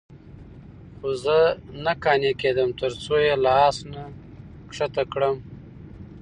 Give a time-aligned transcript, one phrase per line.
[0.97, 1.37] خو زه
[1.83, 2.69] نه قانع کېدم.
[2.79, 4.03] ترڅو یې له آس نه
[4.75, 5.35] ښکته کړم،